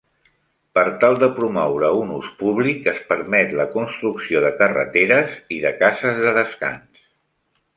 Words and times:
Per 0.77 0.83
tal 1.01 1.17
de 1.23 1.27
promoure 1.39 1.91
un 1.97 2.13
ús 2.15 2.31
públic, 2.39 2.81
es 2.93 3.01
permet 3.11 3.53
la 3.59 3.67
construcció 3.75 4.41
de 4.47 4.51
carreteres 4.63 5.37
i 5.59 5.63
de 5.67 5.75
cases 5.85 6.19
de 6.25 6.33
descans. 6.41 7.07